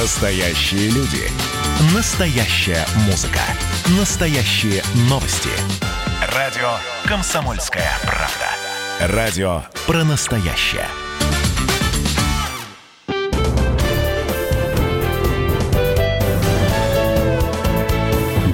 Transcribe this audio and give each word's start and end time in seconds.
Настоящие 0.00 0.90
люди. 0.90 1.28
Настоящая 1.92 2.86
музыка. 3.06 3.40
Настоящие 3.98 4.80
новости. 5.10 5.50
Радио 6.36 6.70
«Комсомольская 7.04 7.90
правда». 8.02 9.16
Радио 9.16 9.64
про 9.88 10.04
настоящее. 10.04 10.86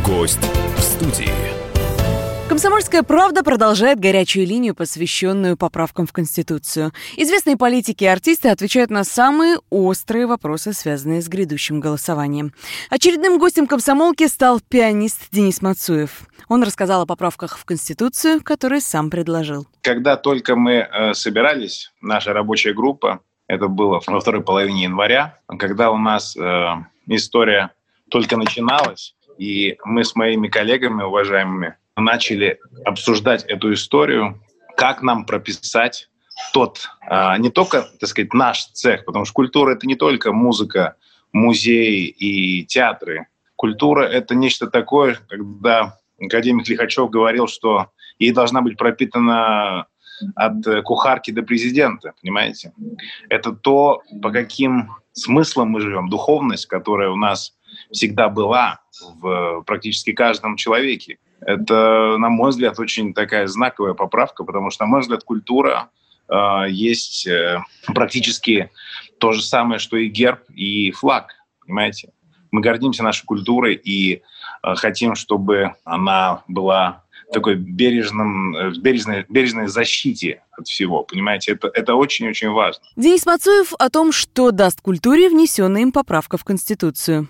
Гость 0.02 0.38
в 0.78 0.80
студии. 0.80 1.43
Комсомольская 2.46 3.02
правда 3.02 3.42
продолжает 3.42 3.98
горячую 3.98 4.46
линию, 4.46 4.74
посвященную 4.74 5.56
поправкам 5.56 6.06
в 6.06 6.12
Конституцию. 6.12 6.92
Известные 7.16 7.56
политики 7.56 8.04
и 8.04 8.06
артисты 8.06 8.50
отвечают 8.50 8.90
на 8.90 9.02
самые 9.02 9.56
острые 9.70 10.26
вопросы, 10.26 10.74
связанные 10.74 11.22
с 11.22 11.28
грядущим 11.28 11.80
голосованием. 11.80 12.52
Очередным 12.90 13.38
гостем 13.38 13.66
комсомолки 13.66 14.26
стал 14.28 14.60
пианист 14.60 15.28
Денис 15.32 15.62
Мацуев. 15.62 16.28
Он 16.48 16.62
рассказал 16.62 17.00
о 17.02 17.06
поправках 17.06 17.56
в 17.56 17.64
Конституцию, 17.64 18.42
которые 18.42 18.82
сам 18.82 19.08
предложил. 19.08 19.66
Когда 19.80 20.16
только 20.16 20.54
мы 20.54 20.74
э, 20.74 21.14
собирались, 21.14 21.92
наша 22.02 22.34
рабочая 22.34 22.74
группа, 22.74 23.20
это 23.48 23.68
было 23.68 24.02
во 24.06 24.20
второй 24.20 24.42
половине 24.42 24.84
января, 24.84 25.38
когда 25.58 25.90
у 25.90 25.96
нас 25.96 26.36
э, 26.36 26.66
история 27.06 27.70
только 28.10 28.36
начиналась, 28.36 29.14
и 29.38 29.78
мы 29.84 30.04
с 30.04 30.14
моими 30.14 30.48
коллегами, 30.48 31.02
уважаемыми, 31.02 31.76
начали 31.96 32.58
обсуждать 32.84 33.44
эту 33.44 33.72
историю, 33.72 34.40
как 34.76 35.02
нам 35.02 35.24
прописать 35.24 36.08
тот, 36.52 36.88
а, 37.08 37.38
не 37.38 37.50
только, 37.50 37.82
так 38.00 38.08
сказать, 38.08 38.34
наш 38.34 38.64
цех, 38.66 39.04
потому 39.04 39.24
что 39.24 39.34
культура— 39.34 39.72
это 39.74 39.86
не 39.86 39.94
только 39.94 40.32
музыка, 40.32 40.96
музеи 41.32 42.06
и 42.06 42.64
театры. 42.64 43.28
Культура— 43.56 44.02
это 44.02 44.34
нечто 44.34 44.66
такое, 44.68 45.18
когда 45.28 45.98
академик 46.20 46.68
Лихачев 46.68 47.10
говорил, 47.10 47.46
что 47.46 47.90
ей 48.18 48.32
должна 48.32 48.62
быть 48.62 48.76
пропитана 48.76 49.86
от 50.34 50.64
кухарки 50.84 51.30
до 51.30 51.42
президента, 51.42 52.14
понимаете? 52.20 52.72
Это 53.28 53.52
то, 53.52 54.02
по 54.22 54.30
каким 54.30 54.90
смыслам 55.12 55.70
мы 55.70 55.80
живем, 55.80 56.08
духовность, 56.08 56.66
которая 56.66 57.10
у 57.10 57.16
нас 57.16 57.54
всегда 57.90 58.28
была 58.28 58.80
в 59.20 59.62
практически 59.66 60.12
каждом 60.12 60.56
человеке. 60.56 61.18
Это, 61.46 62.16
на 62.18 62.28
мой 62.28 62.50
взгляд, 62.50 62.78
очень 62.78 63.14
такая 63.14 63.46
знаковая 63.46 63.94
поправка, 63.94 64.44
потому 64.44 64.70
что, 64.70 64.84
на 64.84 64.90
мой 64.90 65.00
взгляд, 65.00 65.24
культура 65.24 65.90
э, 66.28 66.70
есть 66.70 67.26
э, 67.26 67.60
практически 67.86 68.70
то 69.18 69.32
же 69.32 69.42
самое, 69.42 69.78
что 69.78 69.96
и 69.96 70.08
герб, 70.08 70.40
и 70.50 70.90
флаг, 70.90 71.34
понимаете? 71.60 72.10
Мы 72.50 72.60
гордимся 72.60 73.02
нашей 73.02 73.24
культурой 73.24 73.74
и 73.74 74.22
э, 74.62 74.74
хотим, 74.76 75.14
чтобы 75.14 75.74
она 75.84 76.42
была 76.48 77.03
такой 77.34 77.56
бережном, 77.56 78.56
э, 78.56 78.72
бережной, 78.78 79.26
бережной 79.28 79.66
защите 79.68 80.42
от 80.52 80.66
всего, 80.66 81.02
понимаете? 81.02 81.52
Это, 81.52 81.70
это 81.72 81.94
очень-очень 81.94 82.50
важно. 82.50 82.82
Денис 82.96 83.26
Мацуев 83.26 83.72
о 83.78 83.90
том, 83.90 84.12
что 84.12 84.50
даст 84.50 84.80
культуре 84.80 85.28
внесенная 85.28 85.82
им 85.82 85.92
поправка 85.92 86.38
в 86.38 86.44
Конституцию. 86.44 87.28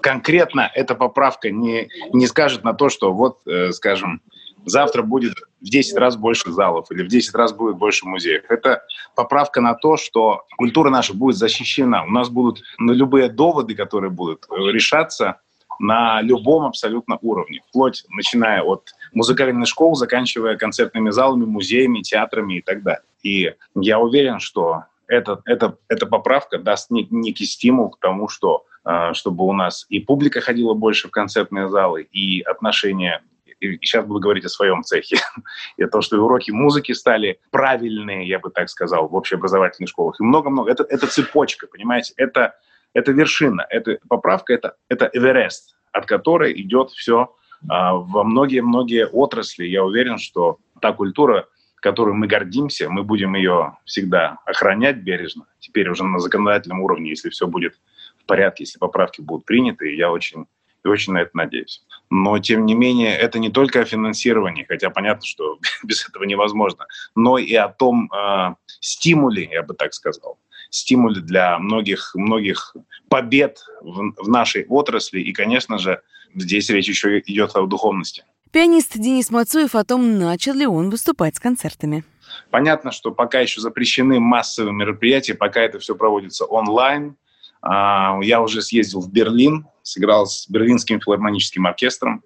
Конкретно 0.00 0.70
эта 0.74 0.94
поправка 0.94 1.50
не, 1.50 1.88
не 2.12 2.26
скажет 2.26 2.64
на 2.64 2.72
то, 2.74 2.88
что 2.88 3.12
вот, 3.12 3.40
э, 3.46 3.72
скажем, 3.72 4.20
завтра 4.64 5.02
будет 5.02 5.34
в 5.60 5.64
10 5.64 5.96
раз 5.96 6.16
больше 6.16 6.50
залов 6.50 6.90
или 6.90 7.02
в 7.02 7.08
10 7.08 7.34
раз 7.34 7.52
будет 7.52 7.76
больше 7.76 8.06
музеев. 8.06 8.44
Это 8.48 8.82
поправка 9.14 9.60
на 9.60 9.74
то, 9.74 9.96
что 9.96 10.42
культура 10.56 10.90
наша 10.90 11.14
будет 11.14 11.36
защищена. 11.36 12.04
У 12.04 12.10
нас 12.10 12.28
будут 12.28 12.62
на 12.78 12.92
любые 12.92 13.28
доводы, 13.28 13.74
которые 13.74 14.10
будут 14.10 14.46
э, 14.50 14.54
решаться, 14.70 15.40
на 15.78 16.20
любом 16.22 16.64
абсолютно 16.64 17.18
уровне, 17.22 17.60
вплоть 17.68 18.04
начиная 18.10 18.62
от 18.62 18.90
музыкальной 19.12 19.66
школы, 19.66 19.96
заканчивая 19.96 20.56
концертными 20.56 21.10
залами, 21.10 21.44
музеями, 21.44 22.00
театрами 22.00 22.58
и 22.58 22.62
так 22.62 22.82
далее. 22.82 23.04
И 23.22 23.54
я 23.74 23.98
уверен, 23.98 24.40
что 24.40 24.84
это, 25.06 25.42
это, 25.44 25.76
эта 25.88 26.06
поправка 26.06 26.58
даст 26.58 26.90
некий 26.90 27.44
стимул 27.44 27.90
к 27.90 27.98
тому, 27.98 28.28
что 28.28 28.64
э, 28.84 29.12
чтобы 29.12 29.44
у 29.44 29.52
нас 29.52 29.86
и 29.88 30.00
публика 30.00 30.40
ходила 30.40 30.74
больше 30.74 31.08
в 31.08 31.10
концертные 31.10 31.68
залы, 31.68 32.02
и 32.02 32.40
отношения 32.40 33.22
и 33.62 33.78
сейчас 33.80 34.04
буду 34.04 34.20
говорить 34.20 34.44
о 34.44 34.48
своем 34.48 34.82
цехе, 34.82 35.18
и 35.76 35.86
то, 35.86 36.00
что 36.00 36.18
уроки 36.18 36.50
музыки 36.50 36.92
стали 36.92 37.38
правильные, 37.50 38.26
я 38.26 38.38
бы 38.38 38.50
так 38.50 38.68
сказал, 38.68 39.08
в 39.08 39.14
общеобразовательных 39.14 39.88
школах. 39.88 40.20
И 40.20 40.24
много-много. 40.24 40.70
Это, 40.70 40.84
это 40.88 41.06
цепочка, 41.06 41.66
понимаете? 41.68 42.12
Это 42.16 42.56
это 42.94 43.12
вершина, 43.12 43.66
это 43.68 43.98
поправка, 44.08 44.52
это, 44.52 44.76
это 44.88 45.10
Эверест, 45.12 45.76
от 45.92 46.06
которой 46.06 46.60
идет 46.60 46.90
все 46.90 47.34
а, 47.68 47.94
во 47.94 48.24
многие-многие 48.24 49.06
отрасли. 49.06 49.64
Я 49.64 49.84
уверен, 49.84 50.18
что 50.18 50.58
та 50.80 50.92
культура, 50.92 51.48
которой 51.76 52.14
мы 52.14 52.26
гордимся, 52.26 52.88
мы 52.88 53.02
будем 53.02 53.34
ее 53.34 53.76
всегда 53.84 54.38
охранять 54.46 54.98
бережно. 54.98 55.46
Теперь 55.58 55.88
уже 55.88 56.04
на 56.04 56.18
законодательном 56.18 56.80
уровне, 56.80 57.10
если 57.10 57.30
все 57.30 57.46
будет 57.46 57.74
в 58.18 58.24
порядке, 58.26 58.64
если 58.64 58.78
поправки 58.78 59.20
будут 59.20 59.44
приняты, 59.44 59.94
я 59.94 60.10
очень 60.10 60.46
и 60.84 60.88
очень 60.88 61.12
на 61.12 61.18
это 61.18 61.30
надеюсь. 61.34 61.84
Но, 62.10 62.38
тем 62.38 62.66
не 62.66 62.74
менее, 62.74 63.16
это 63.16 63.38
не 63.38 63.50
только 63.50 63.80
о 63.80 63.84
финансировании, 63.84 64.64
хотя 64.68 64.90
понятно, 64.90 65.24
что 65.24 65.58
без 65.84 66.08
этого 66.08 66.24
невозможно, 66.24 66.86
но 67.14 67.38
и 67.38 67.54
о 67.54 67.68
том 67.68 68.10
э, 68.12 68.54
стимуле, 68.80 69.48
я 69.50 69.62
бы 69.62 69.74
так 69.74 69.94
сказал, 69.94 70.38
стимуле 70.74 71.20
для 71.20 71.58
многих, 71.58 72.12
многих 72.14 72.74
побед 73.08 73.64
в, 73.80 74.14
в 74.16 74.28
нашей 74.28 74.66
отрасли. 74.66 75.20
И, 75.20 75.32
конечно 75.32 75.78
же, 75.78 76.00
здесь 76.34 76.70
речь 76.70 76.88
еще 76.88 77.20
идет 77.20 77.54
о 77.54 77.66
духовности. 77.66 78.24
Пианист 78.50 78.98
Денис 78.98 79.30
Мацуев 79.30 79.74
о 79.74 79.84
том, 79.84 80.18
начал 80.18 80.54
ли 80.54 80.66
он 80.66 80.90
выступать 80.90 81.36
с 81.36 81.40
концертами. 81.40 82.04
Понятно, 82.50 82.90
что 82.92 83.10
пока 83.10 83.40
еще 83.40 83.60
запрещены 83.60 84.20
массовые 84.20 84.72
мероприятия, 84.72 85.34
пока 85.34 85.60
это 85.60 85.78
все 85.78 85.94
проводится 85.94 86.44
онлайн. 86.44 87.16
А, 87.62 88.18
я 88.22 88.40
уже 88.42 88.62
съездил 88.62 89.00
в 89.00 89.10
Берлин, 89.10 89.66
сыграл 89.82 90.26
с 90.26 90.48
Берлинским 90.48 91.00
филармоническим 91.00 91.66
оркестром. 91.66 92.22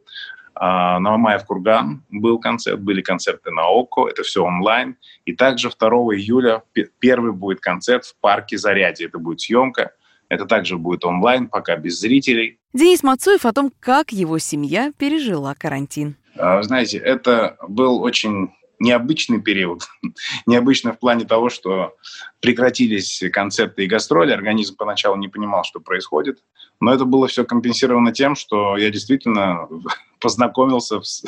А, 0.58 0.98
на 1.00 1.10
Мамаев 1.10 1.44
Курган 1.44 2.02
был 2.10 2.38
концерт, 2.38 2.80
были 2.80 3.02
концерты 3.02 3.50
на 3.50 3.68
ОКО, 3.68 4.08
это 4.08 4.22
все 4.22 4.42
онлайн. 4.42 4.96
И 5.26 5.34
также 5.34 5.68
2 5.68 5.88
июля 6.16 6.62
первый 6.98 7.32
будет 7.32 7.60
концерт 7.60 8.06
в 8.06 8.16
парке 8.20 8.56
Заряди, 8.56 9.04
это 9.04 9.18
будет 9.18 9.42
съемка. 9.42 9.92
Это 10.28 10.46
также 10.46 10.76
будет 10.76 11.04
онлайн, 11.04 11.46
пока 11.46 11.76
без 11.76 12.00
зрителей. 12.00 12.58
Денис 12.72 13.02
Мацуев 13.02 13.44
о 13.46 13.52
том, 13.52 13.70
как 13.78 14.10
его 14.10 14.38
семья 14.38 14.92
пережила 14.98 15.54
карантин. 15.54 16.16
А, 16.36 16.62
знаете, 16.62 16.98
это 16.98 17.56
был 17.68 18.02
очень 18.02 18.50
необычный 18.78 19.40
период. 19.40 19.88
Необычно 20.46 20.92
в 20.92 20.98
плане 20.98 21.24
того, 21.24 21.48
что 21.48 21.94
прекратились 22.40 23.22
концерты 23.32 23.84
и 23.84 23.86
гастроли. 23.86 24.32
Организм 24.32 24.76
поначалу 24.76 25.16
не 25.16 25.28
понимал, 25.28 25.64
что 25.64 25.80
происходит. 25.80 26.42
Но 26.80 26.92
это 26.92 27.04
было 27.04 27.26
все 27.26 27.44
компенсировано 27.44 28.12
тем, 28.12 28.34
что 28.34 28.76
я 28.76 28.90
действительно 28.90 29.68
познакомился 30.26 31.00
с, 31.02 31.22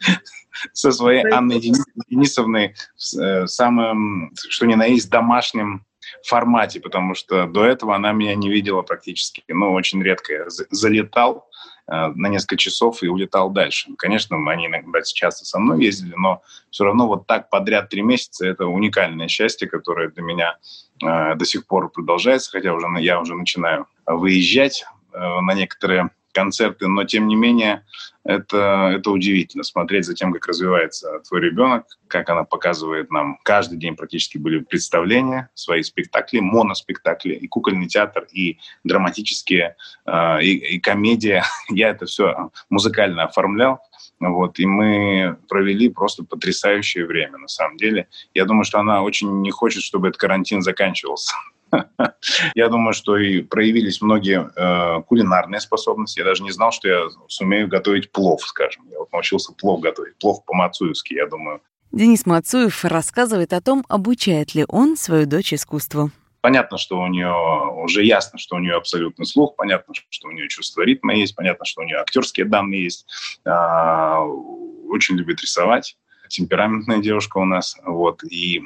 со 0.72 0.90
своей 0.90 1.22
Анной 1.30 1.60
Денисовной 2.08 2.74
в 2.96 3.16
э, 3.16 3.46
самом, 3.46 4.32
что 4.34 4.66
ни 4.66 4.74
на 4.74 4.86
есть, 4.86 5.08
домашнем 5.08 5.86
формате, 6.26 6.80
потому 6.80 7.14
что 7.14 7.46
до 7.46 7.64
этого 7.64 7.94
она 7.94 8.10
меня 8.10 8.34
не 8.34 8.50
видела 8.50 8.82
практически. 8.82 9.44
Ну, 9.46 9.72
очень 9.72 10.02
редко 10.02 10.32
я 10.32 10.44
залетал 10.48 11.48
э, 11.86 12.08
на 12.08 12.26
несколько 12.26 12.56
часов 12.56 13.04
и 13.04 13.06
улетал 13.06 13.50
дальше. 13.50 13.92
Конечно, 13.96 14.36
они 14.50 14.66
иногда 14.66 15.00
часто 15.02 15.44
со 15.44 15.60
мной 15.60 15.84
ездили, 15.84 16.14
но 16.16 16.42
все 16.72 16.82
равно 16.82 17.06
вот 17.06 17.28
так 17.28 17.50
подряд 17.50 17.88
три 17.88 18.02
месяца– 18.02 18.44
это 18.48 18.66
уникальное 18.66 19.28
счастье, 19.28 19.68
которое 19.68 20.08
для 20.08 20.24
меня 20.24 20.58
э, 21.04 21.36
до 21.36 21.44
сих 21.44 21.68
пор 21.68 21.88
продолжается, 21.88 22.50
хотя 22.50 22.74
уже 22.74 22.88
я 22.98 23.20
уже 23.20 23.36
начинаю 23.36 23.86
выезжать 24.06 24.84
на 25.12 25.54
некоторые 25.54 26.10
концерты, 26.32 26.86
но 26.86 27.04
тем 27.04 27.28
не 27.28 27.36
менее 27.36 27.84
это, 28.24 28.92
это 28.94 29.10
удивительно 29.10 29.64
смотреть 29.64 30.04
за 30.04 30.14
тем, 30.14 30.32
как 30.32 30.46
развивается 30.46 31.20
твой 31.26 31.40
ребенок, 31.40 31.86
как 32.06 32.28
она 32.28 32.44
показывает 32.44 33.10
нам. 33.10 33.38
Каждый 33.44 33.78
день 33.78 33.96
практически 33.96 34.36
были 34.36 34.60
представления, 34.60 35.48
свои 35.54 35.82
спектакли, 35.82 36.40
моноспектакли, 36.40 37.34
и 37.34 37.48
кукольный 37.48 37.88
театр, 37.88 38.26
и 38.30 38.58
драматические, 38.84 39.76
э, 40.06 40.42
и, 40.42 40.76
и 40.76 40.80
комедия. 40.80 41.44
Я 41.70 41.90
это 41.90 42.06
все 42.06 42.50
музыкально 42.68 43.24
оформлял. 43.24 43.80
Вот, 44.18 44.58
и 44.58 44.66
мы 44.66 45.38
провели 45.48 45.88
просто 45.88 46.24
потрясающее 46.24 47.06
время, 47.06 47.38
на 47.38 47.48
самом 47.48 47.78
деле. 47.78 48.06
Я 48.34 48.44
думаю, 48.44 48.64
что 48.64 48.78
она 48.78 49.02
очень 49.02 49.40
не 49.40 49.50
хочет, 49.50 49.82
чтобы 49.82 50.08
этот 50.08 50.20
карантин 50.20 50.60
заканчивался. 50.60 51.32
Я 52.54 52.68
думаю, 52.68 52.92
что 52.92 53.16
и 53.16 53.42
проявились 53.42 54.00
многие 54.00 54.50
э, 54.54 55.02
кулинарные 55.02 55.60
способности. 55.60 56.18
Я 56.18 56.24
даже 56.24 56.42
не 56.42 56.50
знал, 56.50 56.72
что 56.72 56.88
я 56.88 57.08
сумею 57.28 57.68
готовить 57.68 58.12
плов, 58.12 58.42
скажем. 58.42 58.84
Я 58.90 58.98
вот 58.98 59.12
научился 59.12 59.52
плов 59.52 59.80
готовить, 59.80 60.16
плов 60.18 60.44
по-мацуевски, 60.44 61.14
я 61.14 61.26
думаю. 61.26 61.60
Денис 61.92 62.24
Мацуев 62.24 62.84
рассказывает 62.84 63.52
о 63.52 63.60
том, 63.60 63.84
обучает 63.88 64.54
ли 64.54 64.64
он 64.68 64.96
свою 64.96 65.26
дочь 65.26 65.52
искусству. 65.52 66.10
Понятно, 66.40 66.78
что 66.78 67.00
у 67.00 67.06
нее 67.08 67.34
уже 67.82 68.04
ясно, 68.04 68.38
что 68.38 68.56
у 68.56 68.60
нее 68.60 68.74
абсолютный 68.74 69.26
слух, 69.26 69.56
понятно, 69.56 69.92
что 70.08 70.28
у 70.28 70.30
нее 70.30 70.48
чувство 70.48 70.82
ритма 70.82 71.14
есть, 71.14 71.34
понятно, 71.34 71.66
что 71.66 71.82
у 71.82 71.84
нее 71.84 71.98
актерские 71.98 72.46
данные 72.46 72.84
есть. 72.84 73.06
А, 73.44 74.20
очень 74.22 75.16
любит 75.16 75.42
рисовать, 75.42 75.98
темпераментная 76.28 76.98
девушка 76.98 77.38
у 77.38 77.44
нас. 77.44 77.76
Вот. 77.84 78.22
И 78.24 78.62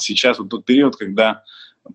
сейчас 0.00 0.38
вот 0.38 0.48
тот 0.48 0.64
период, 0.64 0.96
когда 0.96 1.44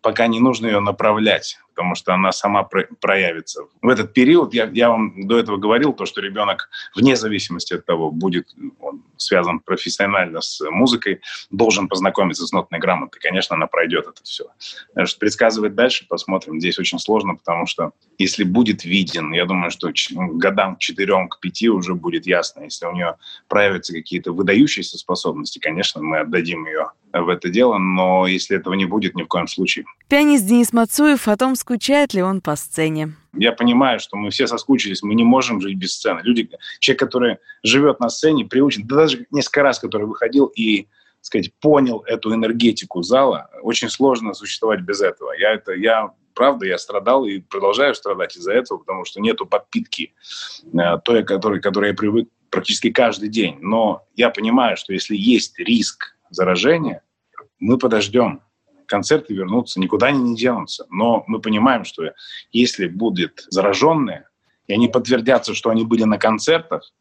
пока 0.01 0.27
не 0.27 0.39
нужно 0.39 0.67
ее 0.67 0.79
направлять 0.79 1.59
потому 1.73 1.95
что 1.95 2.13
она 2.13 2.31
сама 2.31 2.63
проявится. 2.99 3.63
В 3.81 3.89
этот 3.89 4.13
период, 4.13 4.53
я, 4.53 4.69
я 4.73 4.89
вам 4.89 5.27
до 5.27 5.39
этого 5.39 5.57
говорил, 5.57 5.93
то, 5.93 6.05
что 6.05 6.21
ребенок, 6.21 6.69
вне 6.95 7.15
зависимости 7.15 7.73
от 7.73 7.85
того, 7.85 8.11
будет 8.11 8.55
он 8.79 9.03
связан 9.17 9.59
профессионально 9.59 10.41
с 10.41 10.61
музыкой, 10.69 11.21
должен 11.49 11.87
познакомиться 11.87 12.45
с 12.45 12.51
нотной 12.51 12.79
грамотой. 12.79 13.19
Конечно, 13.21 13.55
она 13.55 13.67
пройдет 13.67 14.07
это 14.07 14.23
все. 14.23 14.45
Что 15.05 15.19
предсказывать 15.19 15.75
дальше, 15.75 16.05
посмотрим. 16.07 16.59
Здесь 16.59 16.77
очень 16.79 16.99
сложно, 16.99 17.35
потому 17.35 17.65
что 17.65 17.91
если 18.17 18.43
будет 18.43 18.85
виден, 18.85 19.33
я 19.33 19.45
думаю, 19.45 19.71
что 19.71 19.91
годам 20.11 20.75
к 20.75 20.79
четырем, 20.79 21.27
к 21.29 21.39
пяти 21.39 21.69
уже 21.69 21.95
будет 21.95 22.27
ясно. 22.27 22.63
Если 22.63 22.85
у 22.85 22.91
нее 22.91 23.15
проявятся 23.47 23.93
какие-то 23.93 24.31
выдающиеся 24.31 24.97
способности, 24.97 25.59
конечно, 25.59 26.01
мы 26.01 26.19
отдадим 26.19 26.65
ее 26.67 26.91
в 27.21 27.29
это 27.29 27.49
дело, 27.49 27.77
но 27.77 28.27
если 28.27 28.57
этого 28.57 28.73
не 28.73 28.85
будет, 28.85 29.15
ни 29.15 29.23
в 29.23 29.27
коем 29.27 29.47
случае. 29.47 29.85
Пианист 30.09 30.45
Денис 30.45 30.73
Мацуев 30.73 31.27
о 31.27 31.37
том, 31.37 31.55
скучает 31.55 32.13
ли 32.13 32.23
он 32.23 32.41
по 32.41 32.55
сцене. 32.55 33.13
Я 33.35 33.51
понимаю, 33.51 33.99
что 33.99 34.17
мы 34.17 34.29
все 34.29 34.47
соскучились, 34.47 35.03
мы 35.03 35.15
не 35.15 35.23
можем 35.23 35.61
жить 35.61 35.77
без 35.77 35.93
сцены. 35.93 36.21
Люди, 36.23 36.49
человек, 36.79 36.99
который 36.99 37.37
живет 37.63 37.99
на 37.99 38.09
сцене, 38.09 38.45
приучен, 38.45 38.85
да 38.85 38.95
даже 38.95 39.25
несколько 39.31 39.63
раз, 39.63 39.79
который 39.79 40.07
выходил 40.07 40.47
и 40.47 40.87
сказать, 41.21 41.53
понял 41.59 42.03
эту 42.05 42.33
энергетику 42.33 43.01
зала, 43.01 43.49
очень 43.61 43.89
сложно 43.89 44.33
существовать 44.33 44.81
без 44.81 45.01
этого. 45.01 45.31
Я 45.33 45.53
это, 45.53 45.71
я 45.71 46.11
правда, 46.33 46.65
я 46.65 46.77
страдал 46.77 47.25
и 47.25 47.39
продолжаю 47.39 47.95
страдать 47.95 48.35
из-за 48.35 48.53
этого, 48.53 48.79
потому 48.79 49.05
что 49.05 49.21
нету 49.21 49.45
подпитки 49.45 50.13
э, 50.73 50.97
той, 51.03 51.23
которой, 51.23 51.61
которой 51.61 51.91
я 51.91 51.95
привык 51.95 52.27
практически 52.49 52.91
каждый 52.91 53.29
день. 53.29 53.57
Но 53.61 54.05
я 54.15 54.29
понимаю, 54.29 54.77
что 54.77 54.93
если 54.93 55.15
есть 55.15 55.57
риск 55.59 56.15
заражения, 56.29 57.02
мы 57.63 57.77
подождем 57.77 58.41
концерты 58.85 59.33
вернутся, 59.33 59.79
никуда 59.79 60.07
они 60.07 60.21
не 60.21 60.35
денутся. 60.35 60.85
Но 60.89 61.23
мы 61.27 61.39
понимаем, 61.39 61.85
что 61.85 62.03
если 62.51 62.87
будут 62.87 63.45
зараженные, 63.49 64.27
и 64.67 64.73
они 64.73 64.87
подтвердятся, 64.87 65.55
что 65.55 65.69
они 65.69 65.85
были 65.85 66.03
на 66.03 66.17
концертах, 66.17 66.91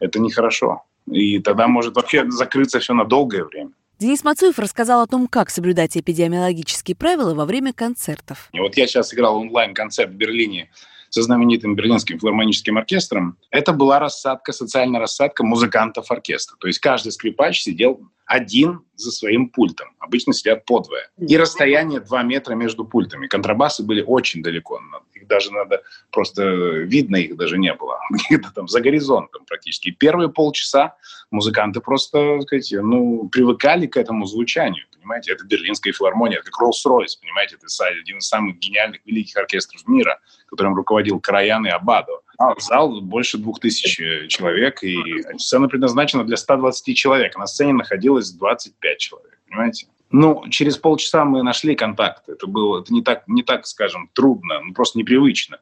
это 0.00 0.18
нехорошо. 0.18 0.82
И 1.06 1.38
тогда 1.38 1.68
может 1.68 1.94
вообще 1.96 2.28
закрыться 2.30 2.80
все 2.80 2.94
на 2.94 3.04
долгое 3.04 3.44
время. 3.44 3.70
Денис 3.98 4.22
Мацуев 4.22 4.58
рассказал 4.58 5.02
о 5.02 5.06
том, 5.06 5.26
как 5.26 5.50
соблюдать 5.50 5.96
эпидемиологические 5.96 6.96
правила 6.96 7.34
во 7.34 7.44
время 7.44 7.72
концертов. 7.72 8.48
И 8.52 8.60
вот 8.60 8.76
я 8.76 8.86
сейчас 8.86 9.14
играл 9.14 9.36
онлайн-концерт 9.38 10.10
в 10.10 10.14
Берлине 10.14 10.70
со 11.10 11.22
знаменитым 11.22 11.74
Берлинским 11.74 12.18
филармоническим 12.18 12.76
оркестром. 12.76 13.38
Это 13.50 13.72
была 13.72 13.98
рассадка, 13.98 14.52
социальная 14.52 15.00
рассадка 15.00 15.44
музыкантов 15.44 16.10
оркестра. 16.10 16.56
То 16.58 16.66
есть 16.66 16.80
каждый 16.80 17.12
скрипач 17.12 17.62
сидел 17.62 18.00
один 18.28 18.82
за 18.94 19.10
своим 19.10 19.48
пультом. 19.48 19.88
Обычно 19.98 20.34
сидят 20.34 20.66
подвое. 20.66 21.10
И 21.16 21.36
расстояние 21.36 22.00
2 22.00 22.22
метра 22.24 22.54
между 22.54 22.84
пультами. 22.84 23.26
Контрабасы 23.26 23.82
были 23.82 24.02
очень 24.02 24.42
далеко. 24.42 24.80
Их 25.14 25.26
даже 25.26 25.50
надо 25.50 25.82
просто... 26.10 26.42
Видно 26.42 27.16
их 27.16 27.36
даже 27.36 27.56
не 27.58 27.72
было. 27.72 27.98
Где-то 28.10 28.52
там 28.54 28.68
за 28.68 28.80
горизонтом 28.80 29.46
практически. 29.46 29.90
Первые 29.90 30.28
полчаса 30.28 30.96
музыканты 31.30 31.80
просто, 31.80 32.42
сказать, 32.42 32.70
ну, 32.72 33.28
привыкали 33.30 33.86
к 33.86 33.96
этому 33.96 34.26
звучанию. 34.26 34.84
Понимаете, 34.92 35.32
это 35.32 35.46
Берлинская 35.46 35.94
филармония, 35.94 36.38
это 36.38 36.50
как 36.50 36.60
Роллс-Ройс, 36.60 37.18
понимаете, 37.20 37.56
это 37.56 37.66
один 37.86 38.18
из 38.18 38.28
самых 38.28 38.58
гениальных 38.58 39.00
великих 39.06 39.38
оркестров 39.38 39.88
мира, 39.88 40.20
которым 40.46 40.74
руководил 40.74 41.18
Караян 41.18 41.66
и 41.66 41.70
Абадо. 41.70 42.17
А, 42.38 42.54
зал 42.60 43.00
больше 43.00 43.36
двух 43.36 43.58
тысяч 43.58 43.98
э, 43.98 44.28
человек, 44.28 44.84
и 44.84 44.96
сцена 45.38 45.68
предназначена 45.68 46.22
для 46.22 46.36
120 46.36 46.96
человек. 46.96 47.36
На 47.36 47.48
сцене 47.48 47.72
находилось 47.72 48.30
25 48.30 48.98
человек, 48.98 49.40
понимаете? 49.48 49.88
Ну, 50.10 50.48
через 50.48 50.78
полчаса 50.78 51.24
мы 51.24 51.42
нашли 51.42 51.74
контакт. 51.74 52.28
Это 52.28 52.46
было, 52.46 52.80
это 52.80 52.94
не 52.94 53.02
так, 53.02 53.24
не 53.26 53.42
так, 53.42 53.66
скажем, 53.66 54.08
трудно, 54.14 54.60
ну, 54.60 54.72
просто 54.72 54.98
непривычно. 54.98 55.58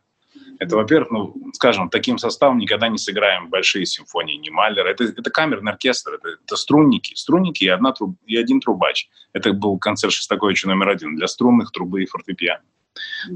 Это, 0.59 0.77
во-первых, 0.77 1.11
ну, 1.11 1.35
скажем, 1.55 1.89
таким 1.89 2.19
составом 2.19 2.59
никогда 2.59 2.89
не 2.89 2.99
сыграем 2.99 3.49
большие 3.49 3.87
симфонии, 3.87 4.37
не 4.37 4.51
Малер. 4.51 4.87
Это, 4.87 5.05
это 5.05 5.31
камерный 5.31 5.73
оркестр, 5.73 6.15
это, 6.15 6.37
это 6.45 6.57
струнники. 6.57 7.15
Струнники 7.15 7.65
и, 7.65 7.69
одна 7.69 7.93
труб, 7.93 8.17
и 8.27 8.37
один 8.37 8.61
трубач. 8.61 9.09
Это 9.33 9.53
был 9.53 9.79
концерт 9.79 10.13
Шостаковича 10.13 10.69
номер 10.69 10.91
один 10.91 11.17
для 11.17 11.27
струнных, 11.27 11.73
трубы 11.73 12.03
и 12.03 12.07
фортепиано. 12.07 12.63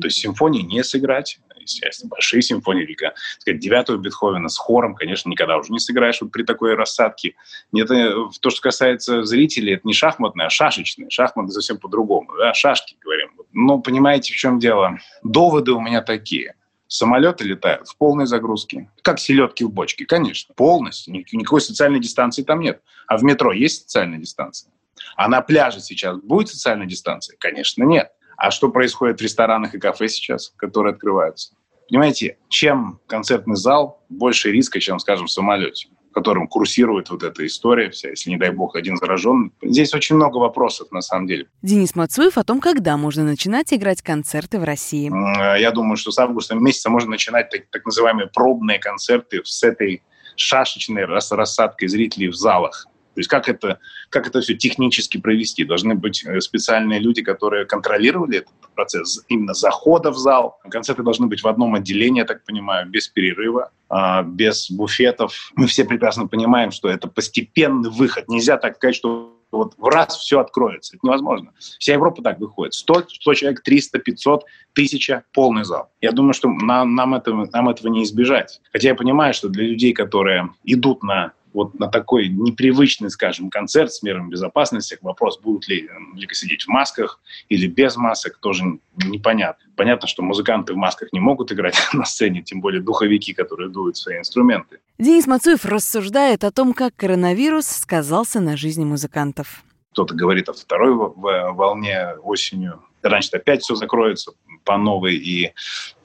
То 0.00 0.06
есть 0.06 0.18
симфонии 0.18 0.62
не 0.62 0.82
сыграть, 0.84 1.38
естественно, 1.58 2.08
большие 2.10 2.42
симфонии, 2.42 2.84
или, 2.84 2.96
сказать, 3.38 3.60
девятого 3.60 3.96
Бетховена 3.98 4.48
с 4.48 4.56
хором, 4.56 4.94
конечно, 4.94 5.28
никогда 5.28 5.58
уже 5.58 5.72
не 5.72 5.78
сыграешь 5.78 6.20
вот 6.20 6.32
при 6.32 6.42
такой 6.42 6.74
рассадке. 6.74 7.34
Это, 7.74 8.28
то, 8.40 8.50
что 8.50 8.60
касается 8.60 9.22
зрителей, 9.24 9.74
это 9.74 9.86
не 9.86 9.92
шахматное, 9.92 10.46
а 10.46 10.50
шашечное. 10.50 11.10
Шахматы 11.10 11.52
совсем 11.52 11.78
по-другому, 11.78 12.30
да, 12.38 12.54
шашки, 12.54 12.96
говорим. 13.00 13.30
Но 13.52 13.78
понимаете, 13.78 14.32
в 14.32 14.36
чем 14.36 14.58
дело? 14.58 14.98
Доводы 15.22 15.72
у 15.72 15.80
меня 15.80 16.02
такие. 16.02 16.54
Самолеты 16.86 17.44
летают 17.44 17.86
в 17.88 17.96
полной 17.96 18.26
загрузке. 18.26 18.90
Как 19.02 19.20
селедки 19.20 19.64
в 19.64 19.70
бочке, 19.70 20.06
конечно. 20.06 20.54
Полностью. 20.54 21.14
Никакой 21.14 21.60
социальной 21.60 22.00
дистанции 22.00 22.42
там 22.42 22.60
нет. 22.60 22.82
А 23.06 23.16
в 23.16 23.22
метро 23.22 23.52
есть 23.52 23.82
социальная 23.82 24.18
дистанция? 24.18 24.72
А 25.14 25.28
на 25.28 25.40
пляже 25.40 25.80
сейчас 25.80 26.18
будет 26.18 26.48
социальная 26.48 26.86
дистанция? 26.86 27.36
Конечно, 27.38 27.84
нет. 27.84 28.10
А 28.40 28.50
что 28.50 28.70
происходит 28.70 29.20
в 29.20 29.22
ресторанах 29.22 29.74
и 29.74 29.78
кафе 29.78 30.08
сейчас, 30.08 30.54
которые 30.56 30.94
открываются? 30.94 31.52
Понимаете, 31.90 32.38
чем 32.48 32.98
концертный 33.06 33.54
зал, 33.54 34.02
больше 34.08 34.50
риска, 34.50 34.80
чем, 34.80 34.98
скажем, 34.98 35.26
в 35.26 35.30
самолете 35.30 35.88
в 36.10 36.12
котором 36.12 36.48
курсирует 36.48 37.08
вот 37.10 37.22
эта 37.22 37.46
история 37.46 37.88
вся, 37.90 38.08
если, 38.08 38.30
не 38.30 38.36
дай 38.36 38.50
бог, 38.50 38.74
один 38.74 38.96
заражен. 38.96 39.52
Здесь 39.62 39.94
очень 39.94 40.16
много 40.16 40.38
вопросов, 40.38 40.90
на 40.90 41.02
самом 41.02 41.28
деле. 41.28 41.46
Денис 41.62 41.94
Мацуев 41.94 42.36
о 42.36 42.42
том, 42.42 42.60
когда 42.60 42.96
можно 42.96 43.22
начинать 43.22 43.72
играть 43.72 44.02
концерты 44.02 44.58
в 44.58 44.64
России. 44.64 45.08
Я 45.56 45.70
думаю, 45.70 45.96
что 45.96 46.10
с 46.10 46.18
августа 46.18 46.56
месяца 46.56 46.90
можно 46.90 47.10
начинать 47.10 47.50
так, 47.50 47.60
так 47.70 47.86
называемые 47.86 48.26
пробные 48.26 48.80
концерты 48.80 49.40
с 49.44 49.62
этой 49.62 50.02
шашечной 50.34 51.04
рассадкой 51.04 51.86
зрителей 51.86 52.26
в 52.26 52.34
залах. 52.34 52.88
То 53.14 53.20
есть 53.20 53.28
как 53.28 53.48
это, 53.48 53.78
как 54.08 54.26
это 54.26 54.40
все 54.40 54.54
технически 54.54 55.18
провести? 55.18 55.64
Должны 55.64 55.94
быть 55.94 56.24
э, 56.24 56.40
специальные 56.40 57.00
люди, 57.00 57.22
которые 57.22 57.66
контролировали 57.66 58.38
этот 58.38 58.52
процесс 58.74 59.24
именно 59.28 59.52
захода 59.52 60.10
в 60.10 60.18
зал. 60.18 60.58
Концерты 60.70 61.02
должны 61.02 61.26
быть 61.26 61.42
в 61.42 61.48
одном 61.48 61.74
отделении, 61.74 62.20
я 62.20 62.24
так 62.24 62.44
понимаю, 62.44 62.88
без 62.88 63.08
перерыва, 63.08 63.70
а, 63.88 64.22
без 64.22 64.70
буфетов. 64.70 65.52
Мы 65.56 65.66
все 65.66 65.84
прекрасно 65.84 66.28
понимаем, 66.28 66.70
что 66.70 66.88
это 66.88 67.08
постепенный 67.08 67.90
выход. 67.90 68.28
Нельзя 68.28 68.56
так 68.56 68.76
сказать, 68.76 68.94
что 68.94 69.36
вот 69.50 69.74
в 69.76 69.84
раз 69.86 70.16
все 70.16 70.40
откроется. 70.40 70.96
Это 70.96 71.06
невозможно. 71.06 71.52
Вся 71.78 71.94
Европа 71.94 72.22
так 72.22 72.38
выходит. 72.38 72.74
100, 72.74 73.08
100 73.08 73.34
человек, 73.34 73.62
300, 73.62 73.98
500, 73.98 74.44
1000, 74.72 75.24
полный 75.32 75.64
зал. 75.64 75.90
Я 76.00 76.12
думаю, 76.12 76.34
что 76.34 76.48
нам, 76.48 76.94
нам, 76.94 77.14
этого, 77.14 77.48
нам 77.52 77.68
этого 77.68 77.88
не 77.88 78.04
избежать. 78.04 78.60
Хотя 78.72 78.88
я 78.90 78.94
понимаю, 78.94 79.34
что 79.34 79.48
для 79.48 79.64
людей, 79.64 79.92
которые 79.92 80.50
идут 80.64 81.02
на 81.02 81.32
вот 81.52 81.78
на 81.78 81.88
такой 81.88 82.28
непривычный, 82.28 83.10
скажем, 83.10 83.50
концерт 83.50 83.92
с 83.92 84.02
мерами 84.02 84.30
безопасности, 84.30 84.98
вопрос, 85.02 85.38
будут 85.40 85.68
ли 85.68 85.88
ли 86.14 86.28
сидеть 86.32 86.64
в 86.64 86.68
масках 86.68 87.20
или 87.48 87.66
без 87.66 87.96
масок, 87.96 88.38
тоже 88.38 88.64
непонятно. 88.96 89.64
Понятно, 89.76 90.06
что 90.06 90.22
музыканты 90.22 90.74
в 90.74 90.76
масках 90.76 91.12
не 91.12 91.20
могут 91.20 91.52
играть 91.52 91.76
на 91.92 92.04
сцене, 92.04 92.42
тем 92.42 92.60
более 92.60 92.82
духовики, 92.82 93.32
которые 93.32 93.70
дуют 93.70 93.96
свои 93.96 94.18
инструменты. 94.18 94.80
Денис 94.98 95.26
Мацуев 95.26 95.64
рассуждает 95.64 96.44
о 96.44 96.50
том, 96.50 96.72
как 96.74 96.94
коронавирус 96.96 97.66
сказался 97.66 98.40
на 98.40 98.56
жизни 98.56 98.84
музыкантов. 98.84 99.62
Кто-то 99.92 100.14
говорит 100.14 100.48
о 100.48 100.52
второй 100.52 100.94
волне 100.94 102.14
осенью. 102.22 102.82
Раньше 103.02 103.30
опять 103.32 103.62
все 103.62 103.74
закроется 103.74 104.32
по 104.64 104.76
новой, 104.76 105.16
и 105.16 105.52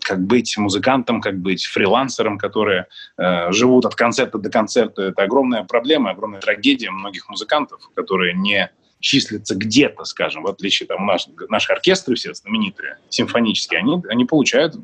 как 0.06 0.22
быть 0.22 0.56
музыкантом, 0.58 1.20
как 1.20 1.40
быть 1.40 1.66
фрилансером, 1.66 2.38
которые 2.38 2.86
э, 3.18 3.52
живут 3.52 3.86
от 3.86 3.96
концерта 3.96 4.38
до 4.38 4.50
концерта. 4.50 5.02
Это 5.02 5.24
огромная 5.24 5.64
проблема, 5.64 6.12
огромная 6.12 6.42
трагедия 6.42 6.92
многих 6.92 7.28
музыкантов, 7.28 7.90
которые 7.96 8.34
не 8.34 8.72
числятся 9.00 9.56
где-то, 9.56 10.04
скажем, 10.06 10.44
в 10.44 10.48
отличие 10.48 10.88
там 10.88 11.06
наш, 11.06 11.28
наши 11.50 11.74
оркестры 11.74 12.16
все 12.16 12.34
знаменитые, 12.34 12.98
симфонические, 13.10 13.80
они, 13.80 14.02
они 14.10 14.26
получают 14.26 14.76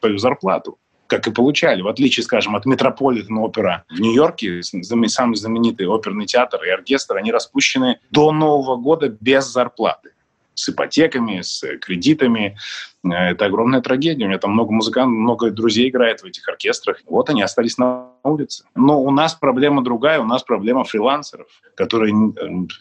свою 0.00 0.18
зарплату 0.18 0.78
как 1.06 1.26
и 1.26 1.30
получали, 1.30 1.80
в 1.80 1.88
отличие, 1.88 2.22
скажем, 2.22 2.54
от 2.54 2.66
Метрополитен 2.66 3.38
опера 3.38 3.84
в 3.88 3.98
Нью-Йорке, 3.98 4.62
самый 4.62 5.36
знаменитый 5.36 5.86
оперный 5.86 6.26
театр 6.26 6.62
и 6.64 6.68
оркестр, 6.68 7.16
они 7.16 7.32
распущены 7.32 7.98
до 8.10 8.30
Нового 8.30 8.76
года 8.76 9.08
без 9.08 9.46
зарплаты 9.46 10.10
с 10.58 10.68
ипотеками, 10.68 11.40
с 11.40 11.64
кредитами. 11.78 12.58
Э, 13.04 13.30
это 13.30 13.46
огромная 13.46 13.80
трагедия. 13.80 14.24
У 14.24 14.28
меня 14.28 14.38
там 14.38 14.52
много 14.52 14.72
музыкантов, 14.72 15.16
много 15.16 15.50
друзей 15.50 15.88
играет 15.88 16.22
в 16.22 16.26
этих 16.26 16.48
оркестрах. 16.48 17.00
Вот 17.06 17.30
они 17.30 17.42
остались 17.42 17.78
на 17.78 17.88
на 17.88 18.08
улице. 18.28 18.64
Но 18.74 19.02
у 19.02 19.10
нас 19.10 19.34
проблема 19.34 19.82
другая, 19.82 20.20
у 20.20 20.24
нас 20.24 20.42
проблема 20.42 20.84
фрилансеров, 20.84 21.46
которые 21.74 22.14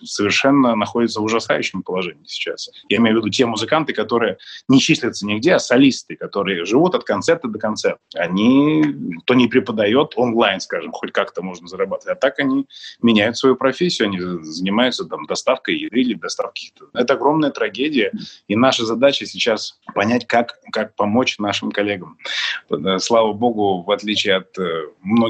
совершенно 0.03 0.75
находятся 0.75 1.21
в 1.21 1.23
ужасающем 1.23 1.83
положении 1.83 2.25
сейчас. 2.25 2.69
Я 2.89 2.97
имею 2.97 3.17
в 3.17 3.19
виду 3.19 3.29
те 3.29 3.45
музыканты, 3.45 3.93
которые 3.93 4.37
не 4.67 4.79
числятся 4.79 5.25
нигде, 5.25 5.53
а 5.53 5.59
солисты, 5.59 6.15
которые 6.15 6.65
живут 6.65 6.95
от 6.95 7.03
концерта 7.03 7.47
до 7.47 7.59
концерта. 7.59 7.99
Они, 8.15 8.83
кто 9.23 9.33
не 9.33 9.47
преподает 9.47 10.13
онлайн, 10.15 10.59
скажем, 10.59 10.91
хоть 10.91 11.11
как-то 11.11 11.41
можно 11.41 11.67
зарабатывать, 11.67 12.17
а 12.17 12.19
так 12.19 12.39
они 12.39 12.67
меняют 13.01 13.37
свою 13.37 13.55
профессию, 13.55 14.07
они 14.07 14.19
занимаются 14.43 15.05
там 15.05 15.25
доставкой 15.25 15.77
еды 15.77 16.01
или 16.01 16.13
доставкой. 16.13 16.73
Это 16.93 17.13
огромная 17.13 17.51
трагедия, 17.51 18.11
и 18.47 18.55
наша 18.55 18.85
задача 18.85 19.25
сейчас 19.25 19.79
понять, 19.93 20.27
как, 20.27 20.59
как 20.71 20.95
помочь 20.95 21.39
нашим 21.39 21.71
коллегам. 21.71 22.17
Слава 22.99 23.33
богу, 23.33 23.83
в 23.83 23.91
отличие 23.91 24.35
от 24.35 24.57
э, 24.57 24.87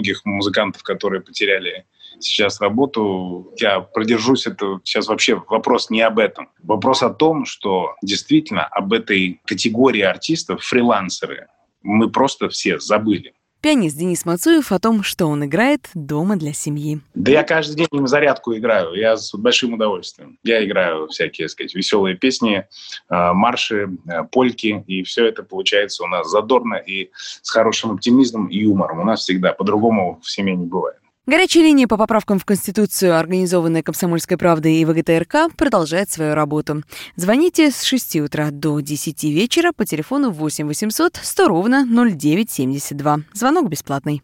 многих 0.07 0.25
музыкантов, 0.25 0.83
которые 0.83 1.21
потеряли 1.21 1.85
сейчас 2.19 2.61
работу, 2.61 3.53
я 3.57 3.79
продержусь, 3.79 4.47
это 4.47 4.79
сейчас 4.83 5.07
вообще 5.07 5.35
вопрос 5.35 5.89
не 5.89 6.01
об 6.01 6.19
этом. 6.19 6.49
Вопрос 6.63 7.03
о 7.03 7.09
том, 7.09 7.45
что 7.45 7.95
действительно 8.01 8.65
об 8.65 8.93
этой 8.93 9.39
категории 9.45 10.01
артистов, 10.01 10.63
фрилансеры, 10.63 11.47
мы 11.83 12.09
просто 12.09 12.49
все 12.49 12.79
забыли. 12.79 13.33
Пианист 13.61 13.97
Денис 13.97 14.23
Мацуев 14.23 14.71
о 14.71 14.79
том, 14.79 15.01
что 15.01 15.25
он 15.25 15.43
играет 15.45 15.89
дома 15.95 16.35
для 16.35 16.53
семьи. 16.53 16.99
Да 17.15 17.31
я 17.31 17.43
каждый 17.43 17.75
день 17.75 17.87
им 17.91 18.07
зарядку 18.07 18.55
играю, 18.55 18.93
я 18.93 19.17
с 19.17 19.33
большим 19.33 19.73
удовольствием. 19.73 20.37
Я 20.43 20.63
играю 20.63 21.07
всякие, 21.07 21.47
так 21.47 21.51
сказать, 21.53 21.75
веселые 21.75 22.15
песни, 22.15 22.65
а, 23.09 23.33
марши, 23.33 23.89
а, 24.07 24.23
польки, 24.23 24.83
и 24.85 25.01
все 25.03 25.25
это 25.25 25.41
получается 25.41 26.03
у 26.03 26.07
нас 26.07 26.29
задорно 26.29 26.75
и 26.75 27.09
с 27.41 27.49
хорошим 27.49 27.91
оптимизмом 27.91 28.47
и 28.47 28.59
юмором. 28.59 28.99
У 28.99 29.03
нас 29.03 29.21
всегда, 29.21 29.53
по-другому 29.53 30.21
в 30.23 30.29
семье 30.29 30.55
не 30.55 30.65
бывает. 30.65 30.97
Горячая 31.27 31.63
линия 31.63 31.87
по 31.87 31.97
поправкам 31.97 32.39
в 32.39 32.45
Конституцию, 32.45 33.19
организованная 33.19 33.83
«Комсомольской 33.83 34.37
правдой» 34.37 34.75
и 34.75 34.85
ВГТРК, 34.85 35.53
продолжает 35.57 36.09
свою 36.09 36.35
работу. 36.35 36.83
Звоните 37.17 37.69
с 37.69 37.83
6 37.83 38.21
утра 38.21 38.49
до 38.49 38.79
10 38.79 39.25
вечера 39.25 39.73
по 39.73 39.85
телефону 39.85 40.31
8 40.31 40.65
800 40.65 41.19
100 41.21 41.47
ровно 41.49 41.85
0972. 41.85 43.19
Звонок 43.33 43.67
бесплатный. 43.67 44.23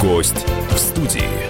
Гость 0.00 0.46
в 0.70 0.78
студии. 0.78 1.47